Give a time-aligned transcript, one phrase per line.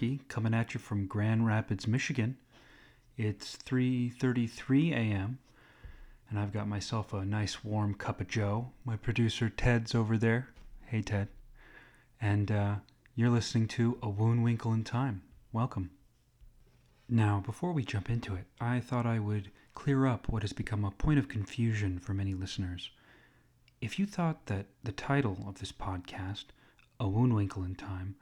[0.00, 2.38] Coming at you from Grand Rapids, Michigan.
[3.18, 5.40] It's 3:33 a.m.
[6.30, 8.70] and I've got myself a nice warm cup of joe.
[8.86, 10.48] My producer Ted's over there.
[10.86, 11.28] Hey Ted.
[12.18, 12.76] And uh,
[13.14, 15.20] you're listening to A Woon Winkle in Time.
[15.52, 15.90] Welcome.
[17.06, 20.82] Now, before we jump into it, I thought I would clear up what has become
[20.82, 22.88] a point of confusion for many listeners.
[23.82, 26.44] If you thought that the title of this podcast,
[26.98, 28.16] A Woon Winkle in Time,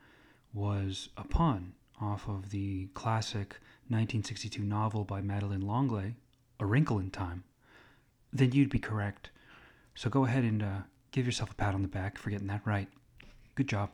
[0.52, 6.12] was a pun off of the classic 1962 novel by Madeleine L'Engle,
[6.60, 7.44] A Wrinkle in Time,
[8.32, 9.30] then you'd be correct.
[9.94, 10.78] So go ahead and uh,
[11.10, 12.88] give yourself a pat on the back for getting that right.
[13.54, 13.90] Good job.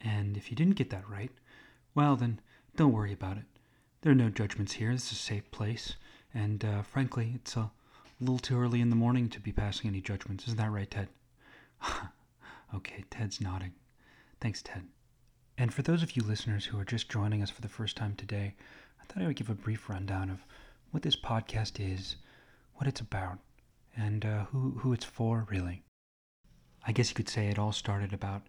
[0.00, 1.30] And if you didn't get that right,
[1.94, 2.40] well, then
[2.76, 3.44] don't worry about it.
[4.02, 4.92] There are no judgments here.
[4.92, 5.94] This is a safe place.
[6.32, 7.70] And uh, frankly, it's a
[8.20, 10.44] little too early in the morning to be passing any judgments.
[10.44, 11.08] Isn't that right, Ted?
[12.74, 13.72] okay, Ted's nodding.
[14.40, 14.84] Thanks, Ted.
[15.56, 18.14] And for those of you listeners who are just joining us for the first time
[18.16, 18.54] today,
[19.00, 20.44] I thought I would give a brief rundown of
[20.90, 22.16] what this podcast is,
[22.74, 23.38] what it's about,
[23.96, 25.82] and uh, who, who it's for, really.
[26.86, 28.42] I guess you could say it all started about,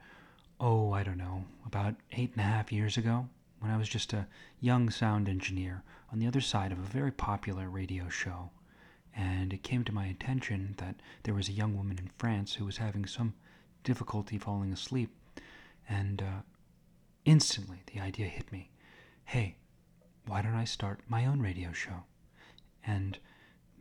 [0.60, 3.28] oh, I don't know, about eight and a half years ago,
[3.60, 4.28] when I was just a
[4.60, 8.50] young sound engineer on the other side of a very popular radio show.
[9.16, 12.66] And it came to my attention that there was a young woman in France who
[12.66, 13.36] was having some
[13.84, 15.12] difficulty falling asleep.
[15.88, 16.42] And uh,
[17.26, 18.70] Instantly, the idea hit me
[19.26, 19.56] hey,
[20.28, 22.04] why don't I start my own radio show?
[22.86, 23.18] And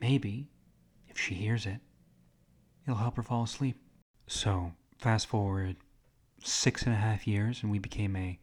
[0.01, 0.49] maybe,
[1.09, 1.81] if she hears it,
[2.85, 3.77] it'll help her fall asleep.
[4.27, 5.77] So, fast forward
[6.43, 8.39] six and a half years, and we became a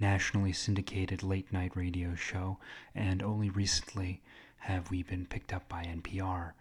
[0.00, 2.58] nationally syndicated late night radio show,
[2.94, 4.22] and only recently
[4.58, 6.52] have we been picked up by NPR.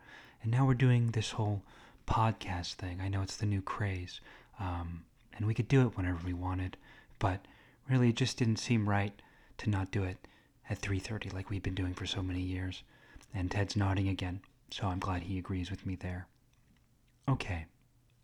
[0.44, 1.64] And now we're doing this whole
[2.06, 3.00] podcast thing.
[3.02, 4.20] I know it's the new craze,
[4.60, 6.76] um, and we could do it whenever we wanted,
[7.20, 7.46] but
[7.90, 9.22] Really, it just didn't seem right
[9.60, 10.28] to not do it
[10.70, 12.84] at 3:30 like we've been doing for so many years.
[13.34, 16.28] And Ted's nodding again, so I'm glad he agrees with me there.
[17.28, 17.66] Okay.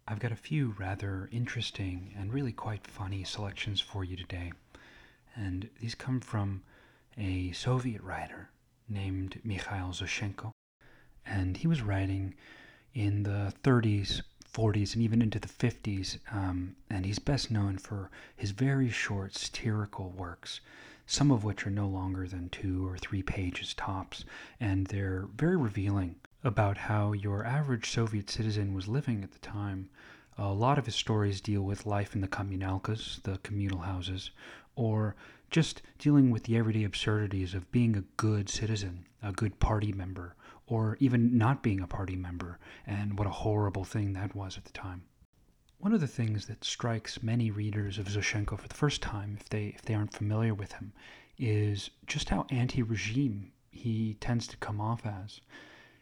[0.06, 4.52] I've got a few rather interesting and really quite funny selections for you today.
[5.36, 6.64] And these come from
[7.18, 8.50] a Soviet writer
[8.90, 10.52] named Mikhail Zoshchenko.
[11.26, 12.36] And he was writing
[12.94, 14.22] in the 30s
[14.54, 19.34] 40s and even into the 50s, um, and he's best known for his very short
[19.34, 20.62] satirical works,
[21.08, 24.24] some of which are no longer than two or three pages tops,
[24.60, 29.90] and they're very revealing about how your average Soviet citizen was living at the time.
[30.38, 34.32] A lot of his stories deal with life in the communalkas, the communal houses,
[34.76, 35.16] or
[35.50, 40.36] just dealing with the everyday absurdities of being a good citizen, a good party member,
[40.68, 44.66] or even not being a party member, and what a horrible thing that was at
[44.66, 45.04] the time.
[45.80, 49.50] One of the things that strikes many readers of Zoshchenko for the first time, if
[49.50, 50.94] they, if they aren't familiar with him,
[51.38, 55.42] is just how anti regime he tends to come off as.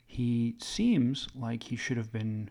[0.05, 2.49] He seems like he should have been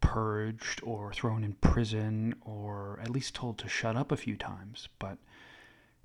[0.00, 4.88] purged or thrown in prison or at least told to shut up a few times,
[4.98, 5.18] but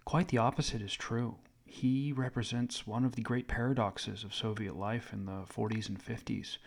[0.05, 1.35] quite the opposite is true
[1.73, 6.57] he represents one of the great paradoxes of Soviet life in the 40s and 50s,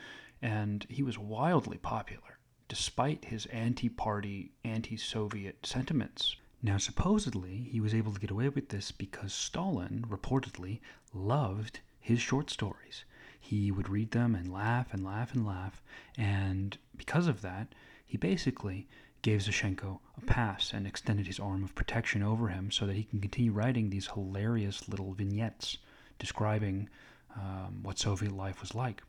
[0.43, 6.35] and he was wildly popular despite his anti party, anti Soviet sentiments.
[6.61, 10.81] Now, supposedly, he was able to get away with this because Stalin, reportedly,
[11.15, 13.05] loved his short stories.
[13.39, 15.85] He would read them and laugh and laugh and laugh,
[16.19, 18.89] and because of that, he basically
[19.27, 23.03] gave Zoshchenko a pass and extended his arm of protection over him so that he
[23.03, 25.79] can continue writing these hilarious little vignettes
[26.21, 26.89] describing
[27.35, 29.03] um, what Soviet life was like.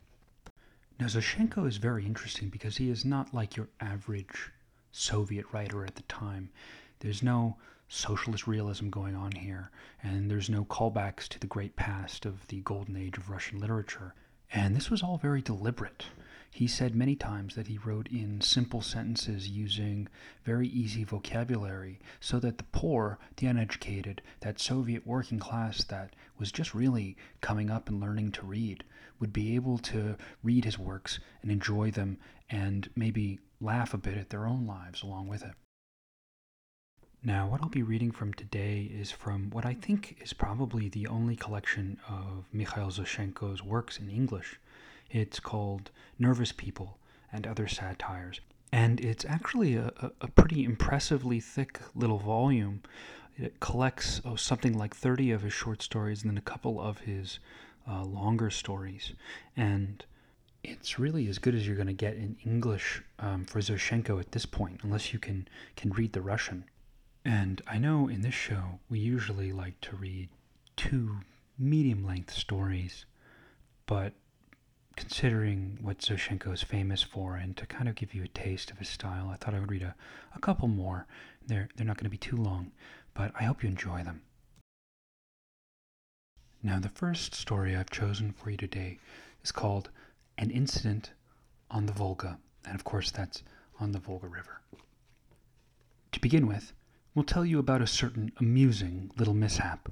[0.99, 4.49] Now, Zoshchenko is very interesting because he is not like your average
[4.91, 6.49] Soviet writer at the time.
[6.97, 7.57] There's no
[7.87, 9.69] socialist realism going on here,
[10.01, 14.15] and there's no callbacks to the great past of the golden age of Russian literature.
[14.51, 16.05] And this was all very deliberate.
[16.51, 20.07] He said many times that he wrote in simple sentences using
[20.43, 26.51] very easy vocabulary so that the poor, the uneducated, that Soviet working class that was
[26.51, 28.83] just really coming up and learning to read
[29.19, 32.17] would be able to read his works and enjoy them
[32.49, 35.53] and maybe laugh a bit at their own lives along with it.
[37.23, 41.07] Now, what I'll be reading from today is from what I think is probably the
[41.07, 44.59] only collection of Mikhail Zoshchenko's works in English.
[45.11, 46.97] It's called Nervous People
[47.31, 48.41] and Other Satires.
[48.71, 52.81] And it's actually a, a pretty impressively thick little volume.
[53.37, 56.99] It collects oh, something like 30 of his short stories and then a couple of
[56.99, 57.39] his
[57.89, 59.13] uh, longer stories.
[59.55, 60.03] And
[60.63, 64.31] it's really as good as you're going to get in English um, for Zoshchenko at
[64.31, 66.65] this point, unless you can, can read the Russian.
[67.23, 70.29] And I know in this show we usually like to read
[70.75, 71.17] two
[71.57, 73.05] medium length stories,
[73.85, 74.13] but
[74.97, 78.79] considering what Zoshchenko is famous for and to kind of give you a taste of
[78.79, 79.95] his style, I thought I would read a,
[80.35, 81.05] a couple more.
[81.45, 82.71] They're, they're not going to be too long,
[83.13, 84.23] but I hope you enjoy them.
[86.63, 88.97] Now, the first story I've chosen for you today
[89.43, 89.89] is called
[90.37, 91.11] An Incident
[91.69, 92.39] on the Volga.
[92.65, 93.43] And of course, that's
[93.79, 94.61] on the Volga River.
[96.11, 96.73] To begin with,
[97.13, 99.91] we'll tell you about a certain amusing little mishap.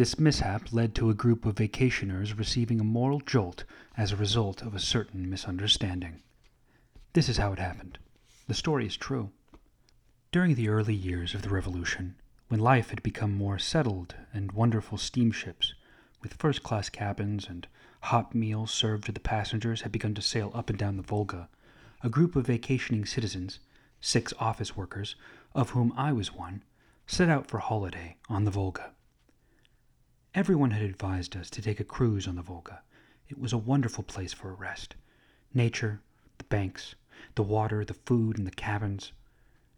[0.00, 3.64] This mishap led to a group of vacationers receiving a moral jolt
[3.98, 6.22] as a result of a certain misunderstanding.
[7.12, 7.98] This is how it happened.
[8.48, 9.30] The story is true.
[10.32, 12.14] During the early years of the Revolution,
[12.48, 15.74] when life had become more settled and wonderful steamships,
[16.22, 17.66] with first class cabins and
[18.04, 21.50] hot meals served to the passengers, had begun to sail up and down the Volga,
[22.02, 23.58] a group of vacationing citizens,
[24.00, 25.14] six office workers,
[25.54, 26.62] of whom I was one,
[27.06, 28.92] set out for holiday on the Volga.
[30.32, 32.82] Everyone had advised us to take a cruise on the Volga.
[33.28, 34.94] It was a wonderful place for a rest.
[35.52, 36.02] Nature,
[36.38, 36.94] the banks,
[37.34, 39.10] the water, the food, and the cabins.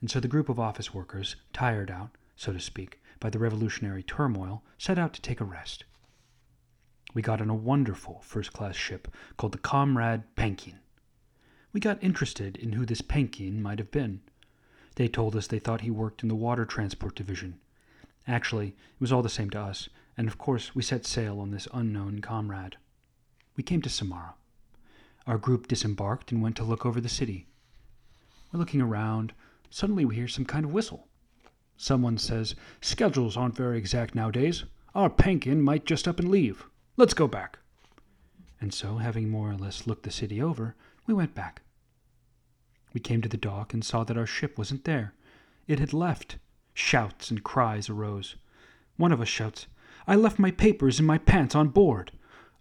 [0.02, 4.02] And so the group of office workers, tired out, so to speak, by the revolutionary
[4.02, 5.84] turmoil, set out to take a rest.
[7.14, 9.08] We got on a wonderful first class ship
[9.38, 10.80] called the Comrade Penkin.
[11.72, 14.20] We got interested in who this Penkin might have been.
[14.96, 17.58] They told us they thought he worked in the water transport division.
[18.28, 21.50] Actually, it was all the same to us, and of course we set sail on
[21.50, 22.76] this unknown comrade.
[23.56, 24.34] We came to Samara.
[25.26, 27.46] Our group disembarked and went to look over the city.
[28.52, 29.32] We're looking around.
[29.70, 31.08] Suddenly we hear some kind of whistle.
[31.76, 34.64] Someone says, Schedules aren't very exact nowadays.
[34.94, 36.64] Our Penkin might just up and leave.
[36.96, 37.58] Let's go back.
[38.60, 40.76] And so, having more or less looked the city over,
[41.06, 41.62] we went back.
[42.92, 45.14] We came to the dock and saw that our ship wasn't there.
[45.66, 46.36] It had left.
[46.74, 48.36] Shouts and cries arose.
[48.96, 49.66] One of us shouts,
[50.06, 52.12] I left my papers and my pants on board.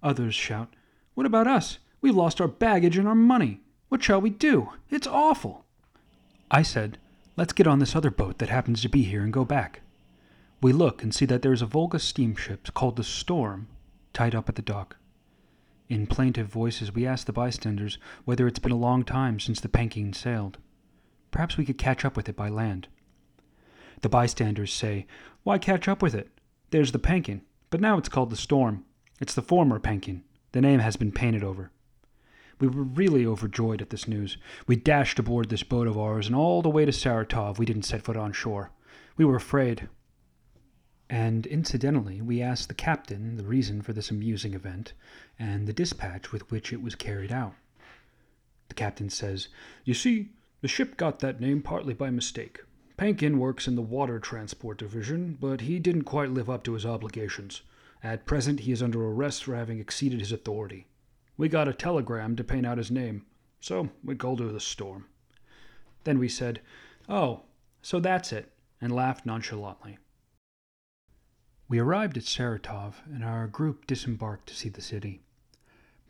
[0.04, 0.74] Others shout,
[1.14, 1.80] What about us?
[2.02, 3.62] We've lost our baggage and our money.
[3.90, 4.70] What shall we do?
[4.90, 5.66] It's awful.
[6.50, 6.98] I said,
[7.38, 9.82] Let's get on this other boat that happens to be here and go back.
[10.62, 13.68] We look and see that there is a Volga steamship called the Storm
[14.14, 14.98] tied up at the dock.
[15.90, 19.70] In plaintive voices, we ask the bystanders whether it's been a long time since the
[19.70, 20.58] Penkin sailed.
[21.32, 22.88] Perhaps we could catch up with it by land.
[24.02, 25.06] The bystanders say,
[25.44, 26.30] Why catch up with it?
[26.72, 28.86] There's the Penkin, but now it's called the Storm.
[29.20, 30.22] It's the former Penkin.
[30.54, 31.70] The name has been painted over.
[32.62, 34.38] We were really overjoyed at this news.
[34.68, 37.84] We dashed aboard this boat of ours, and all the way to Saratov we didn't
[37.84, 38.72] set foot on shore.
[39.18, 39.90] We were afraid.
[41.10, 44.94] And incidentally, we asked the captain the reason for this amusing event
[45.38, 47.56] and the dispatch with which it was carried out.
[48.70, 49.50] The captain says,
[49.84, 50.30] You see,
[50.62, 52.62] the ship got that name partly by mistake.
[53.02, 56.86] Penkin works in the water transport division, but he didn't quite live up to his
[56.86, 57.64] obligations.
[58.04, 60.86] At present, he is under arrest for having exceeded his authority.
[61.36, 63.26] We got a telegram to paint out his name,
[63.60, 65.06] so we called her the Storm.
[66.04, 66.62] Then we said,
[67.10, 67.42] Oh,
[67.82, 69.98] so that's it, and laughed nonchalantly.
[71.68, 75.22] We arrived at Saratov, and our group disembarked to see the city.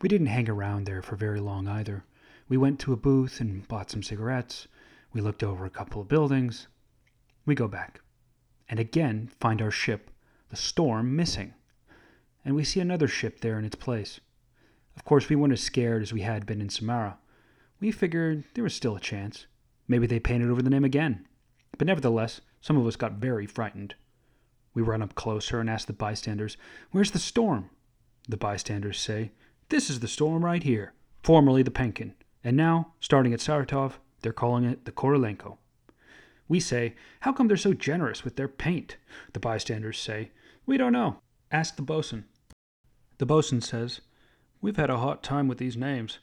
[0.02, 2.04] We didn't hang around there for very long either.
[2.50, 4.68] We went to a booth and bought some cigarettes.
[5.14, 6.68] We looked over a couple of buildings.
[7.44, 8.00] We go back,
[8.68, 10.10] and again find our ship,
[10.50, 11.54] the Storm, missing.
[12.44, 14.20] And we see another ship there in its place.
[14.96, 17.18] Of course, we weren't as scared as we had been in Samara.
[17.80, 19.46] We figured there was still a chance.
[19.88, 21.26] Maybe they painted over the name again.
[21.78, 23.94] But nevertheless, some of us got very frightened.
[24.74, 26.56] We run up closer and ask the bystanders,
[26.90, 27.70] Where's the storm?
[28.28, 29.32] The bystanders say,
[29.68, 34.32] This is the storm right here, formerly the Penkin, and now, starting at Saratov, they're
[34.32, 35.58] calling it the Korolenko.
[36.48, 38.96] We say, How come they're so generous with their paint?
[39.32, 40.30] The bystanders say,
[40.66, 41.18] We don't know.
[41.50, 42.24] Ask the bosun.
[43.18, 44.00] The bosun says,
[44.60, 46.18] We've had a hot time with these names.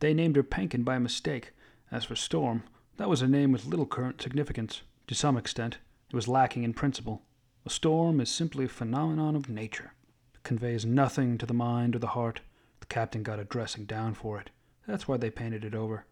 [0.00, 1.52] They named her Penkin by mistake.
[1.90, 2.64] As for Storm,
[2.96, 4.82] that was a name with little current significance.
[5.08, 5.78] To some extent,
[6.10, 7.22] it was lacking in principle.
[7.66, 9.92] A storm is simply a phenomenon of nature.
[10.34, 12.40] It conveys nothing to the mind or the heart.
[12.80, 14.50] The captain got a dressing down for it.
[14.86, 16.04] That's why they painted it over.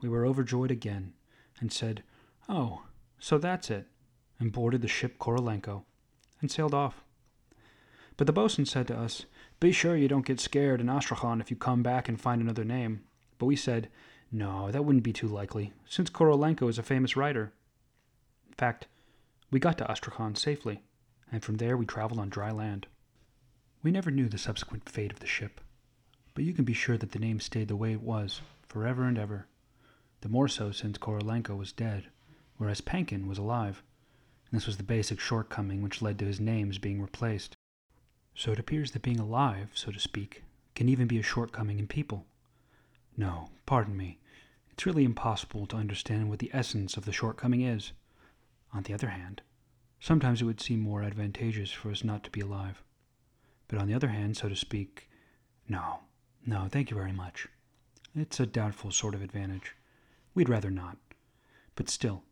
[0.00, 1.14] We were overjoyed again,
[1.60, 2.02] and said,
[2.52, 2.82] Oh,
[3.20, 3.86] so that's it,
[4.40, 5.84] and boarded the ship Korolenko,
[6.40, 7.04] and sailed off.
[8.16, 9.24] But the boatswain said to us,
[9.60, 12.64] Be sure you don't get scared in Astrakhan if you come back and find another
[12.64, 13.04] name.
[13.38, 13.88] But we said,
[14.32, 17.52] No, that wouldn't be too likely, since Korolenko is a famous writer.
[18.48, 18.88] In fact,
[19.52, 20.82] we got to Astrakhan safely,
[21.30, 22.88] and from there we traveled on dry land.
[23.84, 25.60] We never knew the subsequent fate of the ship,
[26.34, 29.16] but you can be sure that the name stayed the way it was, forever and
[29.16, 29.46] ever.
[30.22, 32.08] The more so since Korolenko was dead,
[32.60, 33.82] whereas Penkin was alive.
[34.52, 37.56] This was the basic shortcoming which led to his names being replaced.
[38.34, 41.86] So it appears that being alive, so to speak, can even be a shortcoming in
[41.86, 42.26] people.
[43.16, 44.18] No, pardon me.
[44.70, 47.92] It's really impossible to understand what the essence of the shortcoming is.
[48.74, 49.40] On the other hand,
[49.98, 52.82] sometimes it would seem more advantageous for us not to be alive.
[53.68, 55.08] But on the other hand, so to speak,
[55.66, 56.00] no,
[56.44, 57.48] no, thank you very much.
[58.14, 59.76] It's a doubtful sort of advantage.
[60.34, 60.98] We'd rather not.
[61.74, 62.22] But still,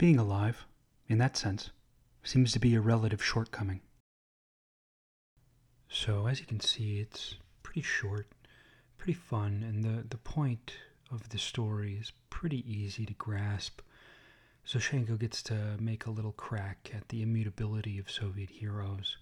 [0.00, 0.64] being alive,
[1.08, 1.72] in that sense,
[2.24, 3.82] seems to be a relative shortcoming.
[5.90, 8.26] So, as you can see, it's pretty short,
[8.96, 10.72] pretty fun, and the, the point
[11.12, 13.82] of the story is pretty easy to grasp.
[14.66, 19.18] Zoshchenko gets to make a little crack at the immutability of Soviet heroes,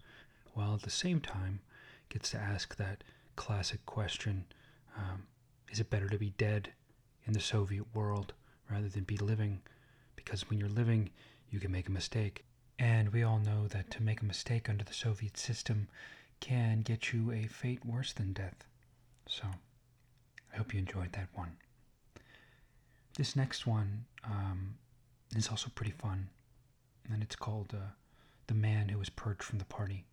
[0.55, 1.59] while at the same time
[2.09, 3.03] gets to ask that
[3.35, 4.45] classic question
[4.97, 5.27] um,
[5.73, 6.71] is it better to be dead
[7.27, 8.33] in the Soviet world
[8.71, 9.61] rather than be living?
[10.29, 11.09] Because when you're living,
[11.49, 12.45] you can make a mistake.
[12.79, 15.89] And we all know that to make a mistake under the Soviet system
[16.39, 18.67] can get you a fate worse than death.
[19.27, 19.45] So,
[20.53, 21.57] I hope you enjoyed that one.
[23.17, 24.75] This next one um,
[25.35, 26.29] is also pretty fun,
[27.11, 27.93] and it's called uh,
[28.49, 30.05] The Man Who Was Purged from the Party.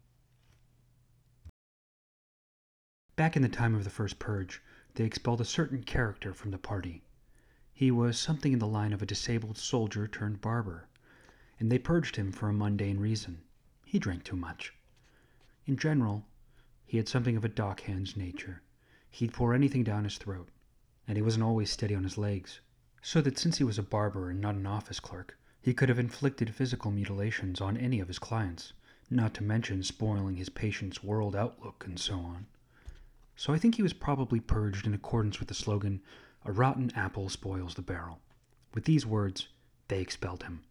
[3.18, 4.62] Back in the time of the first purge,
[4.94, 7.02] they expelled a certain character from the party.
[7.77, 10.88] He was something in the line of a disabled soldier turned barber,
[11.60, 13.41] and they purged him for a mundane reason.
[13.84, 14.74] He drank too much.
[15.65, 16.25] In general,
[16.86, 18.62] he had something of a dockhand's nature.
[19.10, 20.48] He'd pour anything down his throat,
[21.05, 22.62] and he wasn't always steady on his legs
[23.01, 26.00] so that since he was a barber and not an office clerk, he could have
[26.00, 28.72] inflicted physical mutilations on any of his clients,
[29.10, 32.48] not to mention spoiling his patient's world outlook and so on.
[33.36, 36.01] So I think he was probably purged in accordance with the slogan,
[36.46, 38.22] A rotten apple spoils the barrel.
[38.74, 39.48] With these words,
[39.88, 40.64] they expelled him.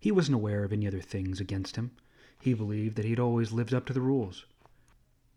[0.00, 1.92] He wasn't aware of any other things against him.
[2.40, 4.46] He believed that he'd always lived up to the rules.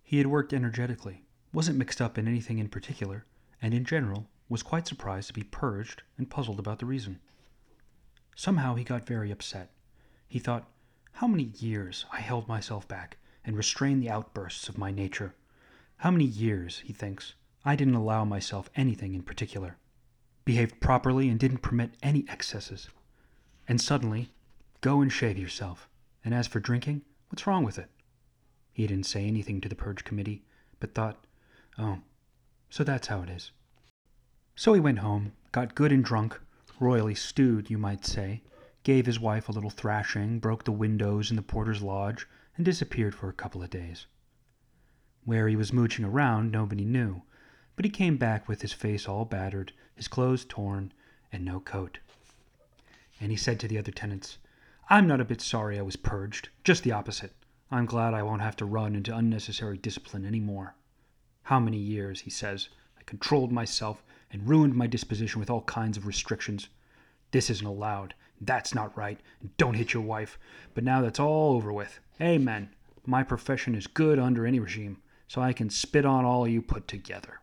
[0.04, 3.26] He had worked energetically, wasn't mixed up in anything in particular,
[3.62, 7.20] and in general was quite surprised to be purged and puzzled about the reason.
[8.36, 9.72] Somehow he got very upset.
[10.28, 10.70] He thought,
[11.14, 15.36] How many years I held myself back and restrained the outbursts of my nature.
[15.98, 17.36] How many years, he thinks,
[17.68, 19.78] I didn't allow myself anything in particular,
[20.46, 22.90] behaved properly and didn't permit any excesses.
[23.68, 24.32] And suddenly,
[24.82, 25.90] go and shave yourself.
[26.24, 27.90] And as for drinking, what's wrong with it?
[28.72, 30.44] He didn't say anything to the purge committee,
[30.80, 31.26] but thought,
[31.80, 32.02] Oh,
[32.70, 33.52] so that's how it is.
[34.56, 36.40] So he went home, got good and drunk,
[36.80, 38.44] royally stewed, you might say,
[38.84, 43.16] gave his wife a little thrashing, broke the windows in the porter's lodge, and disappeared
[43.16, 44.06] for a couple of days.
[45.24, 47.24] Where he was mooching around, nobody knew,
[47.76, 50.92] but he came back with his face all battered, his clothes torn,
[51.32, 52.00] and no coat.
[53.20, 54.38] And he said to the other tenants,
[54.90, 57.34] I'm not a bit sorry I was purged, just the opposite.
[57.72, 60.76] I'm glad I won't have to run into unnecessary discipline any more.
[61.44, 65.98] How many years, he says, I controlled myself and ruined my disposition with all kinds
[65.98, 66.70] of restrictions.
[67.32, 68.14] This isn't allowed.
[68.40, 69.20] That's not right.
[69.58, 70.38] Don't hit your wife.
[70.74, 72.00] But now that's all over with.
[72.22, 72.70] Amen.
[73.06, 76.88] My profession is good under any regime, so I can spit on all you put
[76.88, 77.40] together.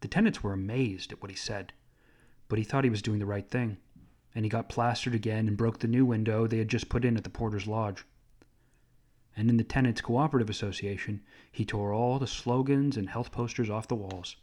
[0.00, 1.72] The tenants were amazed at what he said,
[2.48, 3.78] but he thought he was doing the right thing,
[4.34, 7.16] and he got plastered again and broke the new window they had just put in
[7.16, 8.04] at the porter's lodge.
[9.36, 13.88] And in the Tenants Cooperative Association, he tore all the slogans and health posters off
[13.88, 14.36] the walls.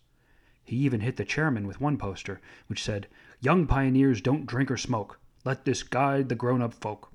[0.64, 3.08] He even hit the chairman with one poster, which said,
[3.40, 5.20] Young pioneers don't drink or smoke.
[5.44, 7.12] Let this guide the grown up folk.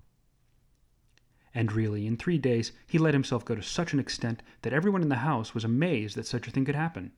[1.52, 5.02] And really, in three days, he let himself go to such an extent that everyone
[5.02, 7.12] in the house was amazed that such a thing could happen.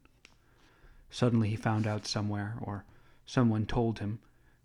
[1.15, 2.87] Suddenly he found out somewhere, or
[3.27, 4.19] someone told him,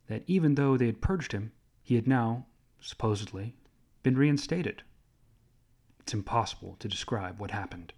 [0.08, 1.52] that even though they had purged him,
[1.84, 2.46] he had now,
[2.80, 3.58] supposedly,
[4.02, 4.82] been reinstated.
[6.00, 7.92] It's impossible to describe what happened.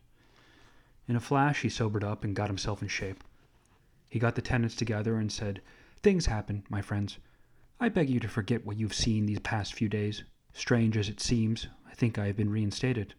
[1.07, 3.23] In a flash, he sobered up and got himself in shape.
[4.09, 5.61] He got the tenants together and said,
[6.01, 7.19] Things happen, my friends.
[7.79, 10.23] I beg you to forget what you've seen these past few days.
[10.53, 13.13] Strange as it seems, I think I have been reinstated.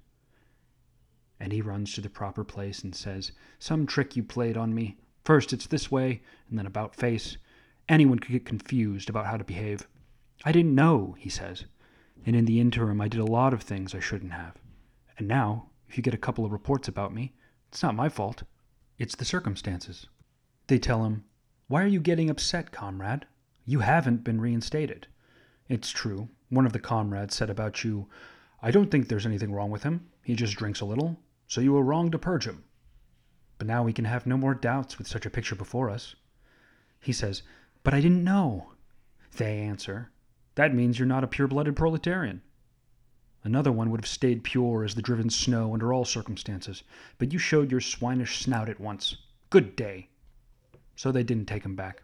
[1.39, 4.97] And he runs to the proper place and says, Some trick you played on me.
[5.31, 7.37] First it's this way, and then about face.
[7.89, 9.87] Anyone could get confused about how to behave.
[10.45, 11.67] I didn't know, he says.
[12.27, 14.57] And in the interim, I did a lot of things I shouldn't have.
[15.17, 17.33] And now, if you get a couple of reports about me,
[17.69, 18.43] it's not my fault.
[18.99, 20.09] It's the circumstances.
[20.67, 21.23] They tell him,
[21.69, 23.25] Why are you getting upset, comrade?
[23.65, 25.07] You haven't been reinstated.
[25.69, 26.29] It's true.
[26.49, 28.09] One of the comrades said about you,
[28.63, 30.09] I don't think there's anything wrong with him.
[30.25, 32.65] He just drinks a little, so you were wrong to purge him.
[33.61, 36.15] But now we can have no more doubts with such a picture before us.
[36.99, 37.43] He says,
[37.83, 38.73] But I didn't know.
[39.37, 40.11] They answer,
[40.55, 42.41] That means you're not a pure blooded proletarian.
[43.45, 46.85] Another one would have stayed pure as the driven snow under all circumstances,
[47.19, 49.19] but you showed your swinish snout at once.
[49.51, 50.09] Good day.
[50.97, 52.03] So they didn't take him back.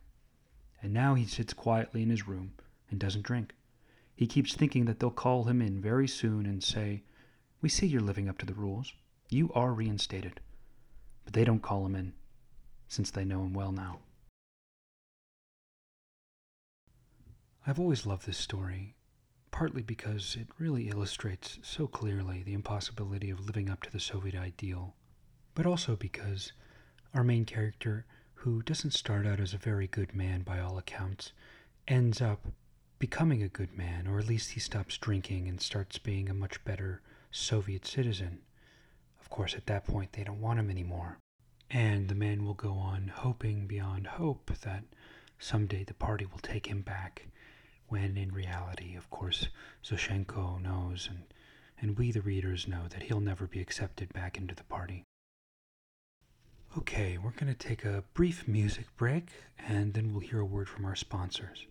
[0.82, 2.52] And now he sits quietly in his room
[2.90, 3.54] and doesn't drink.
[4.14, 7.04] He keeps thinking that they'll call him in very soon and say,
[7.62, 8.92] We see you're living up to the rules.
[9.30, 10.42] You are reinstated.
[11.26, 12.14] But they don't call him in,
[12.88, 13.98] since they know him well now.
[17.66, 18.94] I've always loved this story,
[19.50, 24.36] partly because it really illustrates so clearly the impossibility of living up to the Soviet
[24.36, 24.94] ideal,
[25.54, 26.52] but also because
[27.12, 31.32] our main character, who doesn't start out as a very good man by all accounts,
[31.88, 32.46] ends up
[33.00, 36.64] becoming a good man, or at least he stops drinking and starts being a much
[36.64, 37.02] better
[37.32, 38.42] Soviet citizen.
[39.26, 41.18] Of course, at that point, they don't want him anymore.
[41.68, 44.84] And the man will go on hoping beyond hope that
[45.40, 47.26] someday the party will take him back
[47.88, 49.48] when in reality, of course,
[49.84, 51.24] Zoshchenko knows and,
[51.80, 55.02] and we the readers know that he'll never be accepted back into the party.
[56.78, 60.68] Okay, we're going to take a brief music break and then we'll hear a word
[60.68, 61.66] from our sponsors.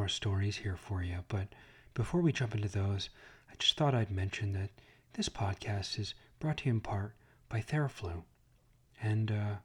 [0.00, 1.48] More stories here for you, but
[1.92, 3.10] before we jump into those,
[3.50, 4.70] I just thought I'd mention that
[5.12, 7.14] this podcast is brought to you in part
[7.50, 8.22] by Theraflu.
[9.02, 9.56] And uh,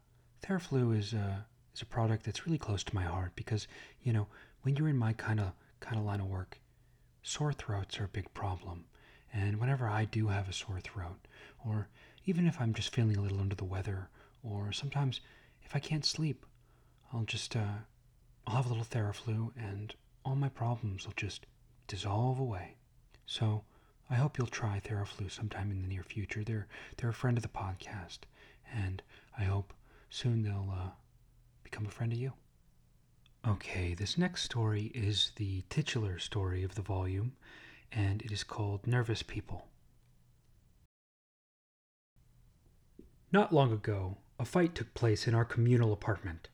[0.44, 1.38] Theraflu is, uh,
[1.74, 3.66] is a product that's really close to my heart because,
[4.04, 4.28] you know,
[4.64, 6.60] when you're in my kind of kind of line of work,
[7.24, 8.84] sore throats are a big problem.
[9.32, 11.30] And whenever I do have a sore throat,
[11.66, 11.88] or
[12.26, 14.10] even if I'm just feeling a little under the weather,
[14.44, 15.22] or sometimes
[15.64, 16.46] if I can't sleep,
[17.14, 17.86] I'll just, uh,
[18.46, 19.96] I'll have a little Theraflu and
[20.26, 21.46] all my problems will just
[21.88, 22.76] dissolve away.
[23.28, 23.64] So
[24.10, 26.44] I hope you'll try Theraflu sometime in the near future.
[26.44, 28.20] They're, they're a friend of the podcast,
[28.74, 29.04] and
[29.38, 29.74] I hope
[30.10, 30.90] soon they'll uh,
[31.64, 32.34] become a friend of you.
[33.48, 37.34] Okay, this next story is the titular story of the volume,
[37.92, 39.68] and it is called Nervous People.
[43.32, 46.50] Not long ago, a fight took place in our communal apartment.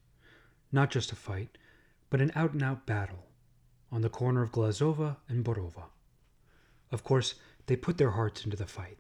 [0.73, 1.57] Not just a fight,
[2.10, 3.27] but an out and out battle
[3.91, 5.86] on the corner of Glazova and Borova.
[6.91, 7.36] Of course,
[7.67, 8.97] they put their hearts into the fight.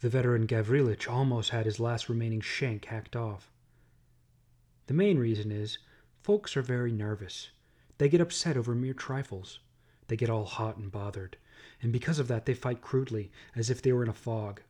[0.00, 3.50] The veteran Gavrilich almost had his last remaining shank hacked off.
[4.86, 5.78] The main reason is
[6.22, 7.50] folks are very nervous.
[7.98, 9.60] They get upset over mere trifles.
[10.08, 11.36] They get all hot and bothered,
[11.82, 14.60] and because of that they fight crudely, as if they were in a fog.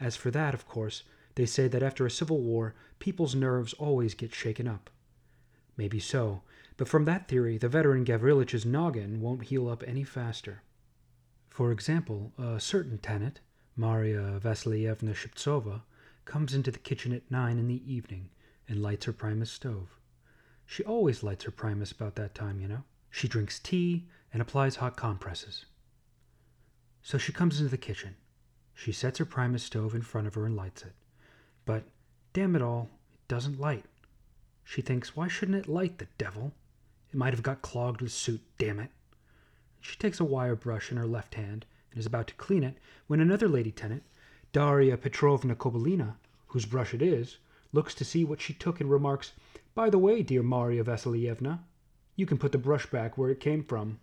[0.00, 1.02] As for that, of course,
[1.34, 4.90] they say that after a civil war, people's nerves always get shaken up.
[5.78, 6.42] Maybe so,
[6.76, 10.62] but from that theory, the veteran Gavrilich's noggin won't heal up any faster.
[11.48, 13.40] For example, a certain tenant,
[13.76, 15.82] Maria Vasilievna Shiptsova,
[16.24, 18.28] comes into the kitchen at nine in the evening
[18.68, 19.98] and lights her Primus stove.
[20.66, 22.82] She always lights her Primus about that time, you know.
[23.10, 25.64] She drinks tea and applies hot compresses.
[27.02, 28.16] So she comes into the kitchen.
[28.74, 30.92] She sets her Primus stove in front of her and lights it.
[31.64, 31.84] But,
[32.32, 33.84] damn it all, it doesn't light.
[34.70, 36.52] She thinks, why shouldn't it light, the devil?
[37.10, 38.90] It might have got clogged with soot, damn it.
[39.80, 42.76] She takes a wire brush in her left hand and is about to clean it
[43.06, 44.02] when another lady tenant,
[44.52, 46.16] Darya Petrovna Kobalina,
[46.48, 47.38] whose brush it is,
[47.72, 49.32] looks to see what she took and remarks,
[49.74, 51.60] By the way, dear Marya Vasilievna,
[52.14, 54.00] you can put the brush back where it came from.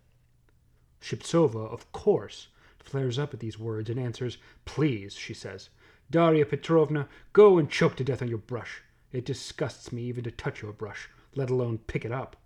[1.00, 2.48] Shiptsova, of course,
[2.80, 5.68] flares up at these words and answers, Please, she says,
[6.10, 8.82] Darya Petrovna, go and choke to death on your brush.
[9.12, 12.36] It disgusts me even to touch your brush, let alone pick it up.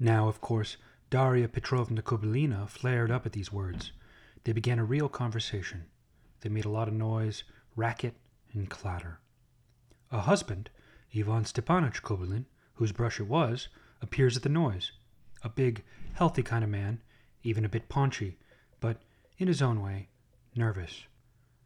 [0.00, 0.76] Now, of course,
[1.10, 3.92] Darya Petrovna Kobalina flared up at these words.
[4.44, 5.84] They began a real conversation.
[6.40, 7.44] They made a lot of noise,
[7.76, 8.14] racket,
[8.52, 9.20] and clatter.
[10.10, 10.70] A husband,
[11.16, 13.68] Ivan Stepanich Kobalin, whose brush it was,
[14.02, 14.92] appears at the noise.
[15.42, 17.02] A big, healthy kind of man,
[17.42, 18.38] even a bit paunchy,
[18.80, 19.02] but,
[19.38, 20.08] in his own way,
[20.56, 21.04] nervous.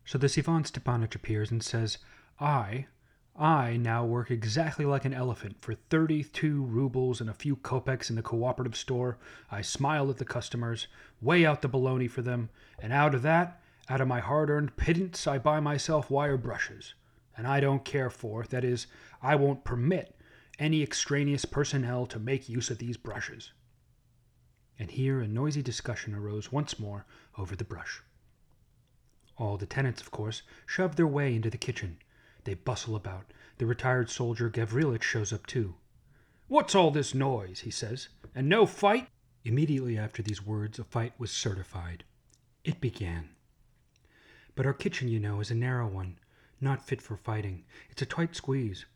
[0.04, 1.98] So this Ivan Stepanich appears and says,
[2.40, 2.86] I,
[3.38, 8.16] I now work exactly like an elephant for 32 rubles and a few kopecks in
[8.16, 9.16] the cooperative store.
[9.48, 10.88] I smile at the customers,
[11.20, 14.76] weigh out the bologna for them, and out of that, out of my hard earned
[14.76, 16.94] pittance, I buy myself wire brushes.
[17.36, 18.88] And I don't care for, that is,
[19.22, 20.16] I won't permit
[20.58, 23.52] any extraneous personnel to make use of these brushes.
[24.80, 28.02] And here a noisy discussion arose once more over the brush.
[29.36, 31.98] All the tenants, of course, shoved their way into the kitchen.
[32.48, 33.34] They bustle about.
[33.58, 35.74] The retired soldier Gavrilich shows up too.
[36.46, 37.60] What's all this noise?
[37.60, 38.08] he says.
[38.34, 39.10] And no fight?
[39.44, 42.04] Immediately after these words, a fight was certified.
[42.64, 43.28] It began.
[44.54, 46.18] But our kitchen, you know, is a narrow one,
[46.58, 47.66] not fit for fighting.
[47.90, 48.86] It's a tight squeeze.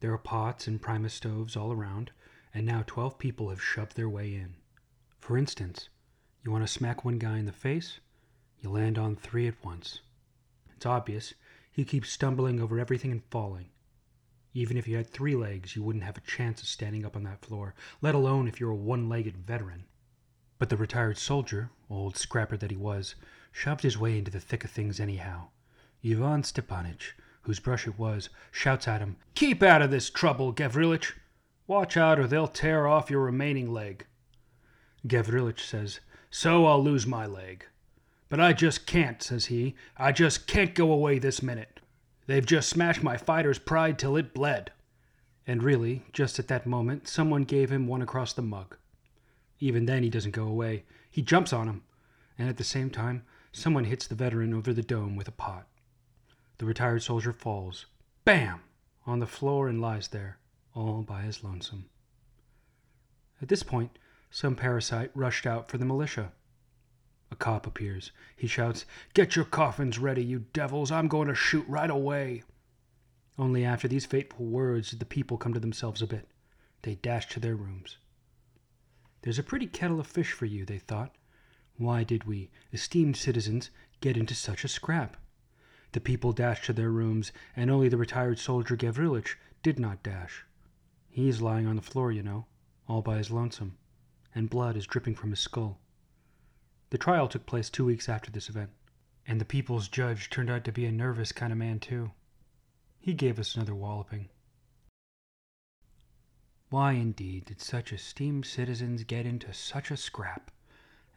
[0.00, 2.10] There are pots and primus stoves all around,
[2.52, 4.56] and now twelve people have shoved their way in.
[5.18, 5.88] For instance,
[6.44, 8.00] you want to smack one guy in the face?
[8.60, 10.00] You land on three at once.
[10.76, 11.32] It's obvious.
[11.78, 13.68] He keeps stumbling over everything and falling.
[14.52, 17.22] Even if you had three legs, you wouldn't have a chance of standing up on
[17.22, 19.84] that floor, let alone if you're a one legged veteran.
[20.58, 23.14] But the retired soldier, old scrapper that he was,
[23.52, 25.50] shoved his way into the thick of things anyhow.
[26.04, 27.12] Ivan Stepanich,
[27.42, 31.12] whose brush it was, shouts at him, Keep out of this trouble, Gavrilich!
[31.68, 34.04] Watch out or they'll tear off your remaining leg.
[35.06, 37.66] Gavrilich says, So I'll lose my leg.
[38.28, 39.74] But I just can't, says he.
[39.96, 41.80] I just can't go away this minute.
[42.26, 44.72] They've just smashed my fighter's pride till it bled.
[45.46, 48.76] And really, just at that moment, someone gave him one across the mug.
[49.60, 50.84] Even then, he doesn't go away.
[51.10, 51.82] He jumps on him.
[52.38, 55.66] And at the same time, someone hits the veteran over the dome with a pot.
[56.58, 57.86] The retired soldier falls.
[58.24, 58.60] Bam!
[59.06, 60.36] On the floor and lies there,
[60.74, 61.86] all by his lonesome.
[63.40, 63.98] At this point,
[64.30, 66.32] some parasite rushed out for the militia.
[67.30, 68.10] A cop appears.
[68.36, 70.90] He shouts, Get your coffins ready, you devils!
[70.90, 72.42] I'm going to shoot right away!
[73.38, 76.28] Only after these fateful words did the people come to themselves a bit.
[76.82, 77.98] They dashed to their rooms.
[79.22, 81.16] There's a pretty kettle of fish for you, they thought.
[81.76, 85.16] Why did we, esteemed citizens, get into such a scrap?
[85.92, 90.44] The people dashed to their rooms, and only the retired soldier Gavrilich did not dash.
[91.08, 92.46] He's lying on the floor, you know,
[92.88, 93.76] all by his lonesome,
[94.34, 95.78] and blood is dripping from his skull.
[96.90, 98.70] The trial took place two weeks after this event,
[99.26, 102.12] and the people's judge turned out to be a nervous kind of man, too.
[102.98, 104.30] He gave us another walloping.
[106.70, 110.50] Why, indeed, did such esteemed citizens get into such a scrap,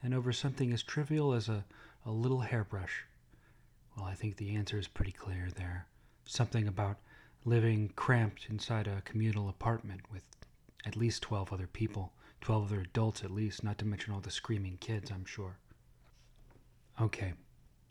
[0.04, 1.66] and over something as trivial as a,
[2.06, 3.06] a little hairbrush?
[3.96, 5.88] Well, I think the answer is pretty clear there.
[6.26, 7.00] Something about
[7.46, 10.26] living cramped inside a communal apartment with
[10.86, 14.32] at least 12 other people 12 other adults at least, not to mention all the
[14.32, 15.58] screaming kids, I'm sure.
[17.00, 17.34] Okay,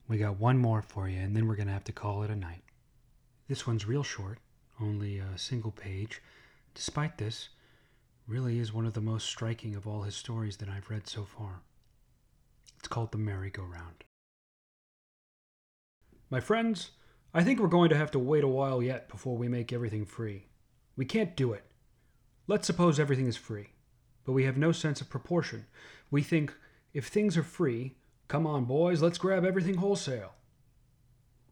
[0.09, 2.31] we got one more for you, and then we're going to have to call it
[2.31, 2.63] a night.
[3.49, 4.39] This one's real short,
[4.81, 6.21] only a single page.
[6.75, 7.49] Despite this,
[8.27, 11.25] really is one of the most striking of all his stories that I've read so
[11.25, 11.63] far.
[12.79, 14.05] It's called The Merry-Go-Round.
[16.29, 16.93] My friends,
[17.35, 20.05] I think we're going to have to wait a while yet before we make everything
[20.05, 20.47] free.
[20.97, 21.65] We can't do it.
[22.47, 23.69] Let's suppose everything is free,
[24.31, 25.66] but we have no sense of proportion.
[26.09, 26.55] We think
[26.95, 27.97] if things are free,
[28.29, 30.35] come on, boys, let's grab everything wholesale.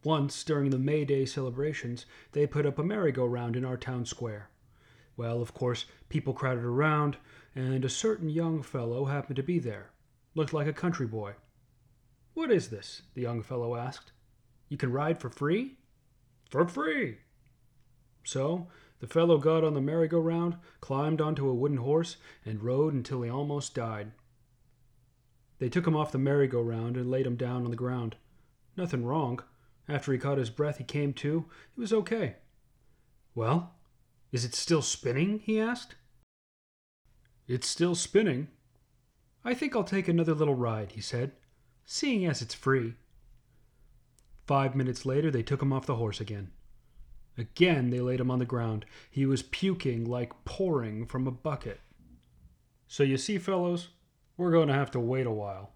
[0.01, 4.49] Once, during the May Day celebrations, they put up a merry-go-round in our town square.
[5.17, 7.17] Well, of course, people crowded around,
[7.53, 9.89] and a certain young fellow happened to be there.
[10.33, 11.33] Looked like a country boy.
[12.33, 13.01] What is this?
[13.13, 14.13] the young fellow asked.
[14.69, 15.79] You can ride for free?
[16.49, 17.17] For free.
[18.23, 23.21] So the fellow got on the merry-go-round, climbed onto a wooden horse, and rode until
[23.21, 24.11] he almost died.
[25.59, 28.15] They took him off the merry-go-round and laid him down on the ground.
[28.77, 29.41] Nothing wrong.
[29.87, 31.45] After he caught his breath, he came to.
[31.75, 32.35] He was okay.
[33.35, 33.75] Well,
[34.31, 35.39] is it still spinning?
[35.39, 35.95] he asked.
[37.47, 38.49] It's still spinning.
[39.43, 41.31] I think I'll take another little ride, he said,
[41.85, 42.95] seeing as it's free.
[44.45, 46.51] Five minutes later, they took him off the horse again.
[47.37, 48.85] Again, they laid him on the ground.
[49.09, 51.79] He was puking like pouring from a bucket.
[52.87, 53.89] So you see, fellows,
[54.35, 55.71] we're going to have to wait a while.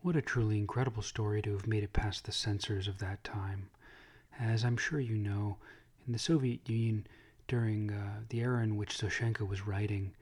[0.00, 3.70] What a truly incredible story to have made it past the censors of that time.
[4.38, 5.56] As I'm sure you know,
[6.06, 7.06] in the Soviet Union,
[7.48, 10.14] during uh, the era in which Zoshchenko was writing,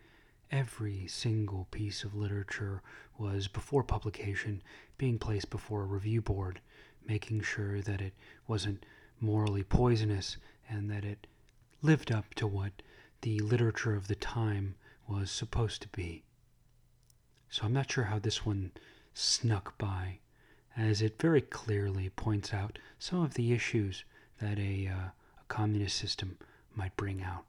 [0.50, 2.82] every single piece of literature
[3.18, 4.62] was, before publication,
[4.98, 6.60] being placed before a review board,
[7.06, 8.14] making sure that it
[8.46, 8.84] wasn't
[9.22, 10.36] morally poisonous
[10.68, 11.26] and that it
[11.80, 12.82] lived up to what
[13.22, 14.74] the literature of the time
[15.08, 16.24] was supposed to be.
[17.48, 18.72] So I'm not sure how this one
[19.14, 20.18] snuck by,
[20.76, 24.04] as it very clearly points out some of the issues
[24.40, 26.38] that a, uh, a communist system
[26.74, 27.44] might bring out.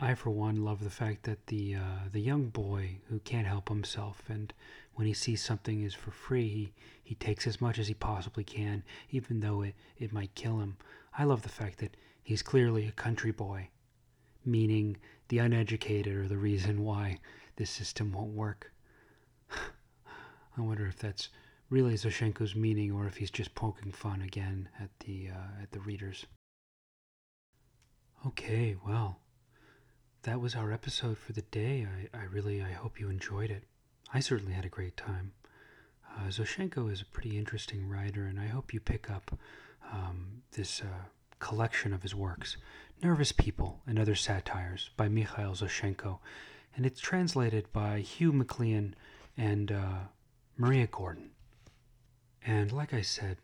[0.00, 3.68] I, for one, love the fact that the uh, the young boy who can't help
[3.68, 4.52] himself, and
[5.00, 8.44] when he sees something is for free, he, he takes as much as he possibly
[8.44, 10.76] can, even though it, it might kill him.
[11.16, 13.70] I love the fact that he's clearly a country boy,
[14.44, 17.16] meaning the uneducated are the reason why
[17.56, 18.74] this system won't work.
[19.50, 21.30] I wonder if that's
[21.70, 25.80] really Zoshchenko's meaning or if he's just poking fun again at the uh, at the
[25.80, 26.26] readers.
[28.26, 29.20] Okay, well,
[30.24, 31.88] that was our episode for the day.
[32.12, 33.64] I, I really I hope you enjoyed it.
[34.12, 35.32] I certainly had a great time.
[36.16, 39.38] Uh, Zoshchenko is a pretty interesting writer, and I hope you pick up
[39.92, 41.04] um, this uh,
[41.38, 42.56] collection of his works,
[43.02, 46.18] Nervous People and Other Satires by Mikhail Zoshchenko,
[46.76, 48.94] and it's translated by Hugh McLean
[49.36, 49.98] and uh,
[50.56, 51.30] Maria Gordon.
[52.44, 53.38] And like I said,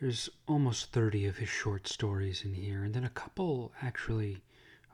[0.00, 4.42] there's almost 30 of his short stories in here, and then a couple actually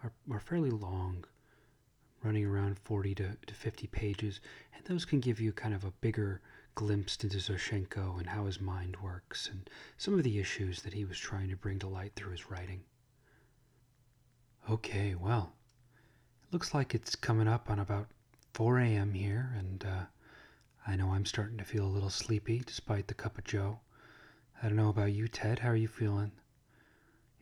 [0.02, 1.24] are, are fairly long,
[2.26, 4.40] running around 40 to, to 50 pages,
[4.74, 6.40] and those can give you kind of a bigger
[6.74, 11.04] glimpse into Zoshchenko and how his mind works, and some of the issues that he
[11.04, 12.82] was trying to bring to light through his writing.
[14.68, 15.52] Okay, well,
[16.42, 18.08] it looks like it's coming up on about
[18.54, 19.14] 4 a.m.
[19.14, 20.06] here, and uh,
[20.84, 23.78] I know I'm starting to feel a little sleepy despite the cup of joe.
[24.60, 25.60] I don't know about you, Ted.
[25.60, 26.32] How are you feeling?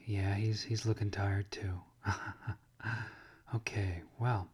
[0.05, 1.81] Yeah, he's he's looking tired too.
[3.55, 4.51] okay, well,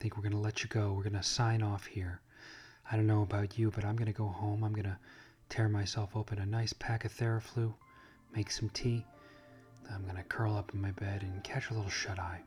[0.00, 0.94] think we're gonna let you go.
[0.94, 2.22] We're gonna sign off here.
[2.90, 4.64] I don't know about you, but I'm gonna go home.
[4.64, 4.98] I'm gonna
[5.50, 7.74] tear myself open a nice pack of Theraflu,
[8.34, 9.04] make some tea.
[9.92, 12.40] I'm gonna curl up in my bed and catch a little shut eye.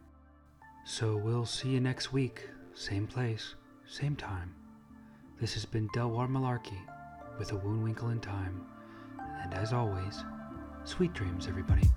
[0.84, 3.54] So we'll see you next week, same place,
[3.88, 4.56] same time.
[5.40, 6.80] This has been Delwar Malarkey
[7.38, 8.66] with a Woonwinkle in Time.
[9.44, 10.24] And as always,
[10.86, 11.88] sweet dreams, everybody.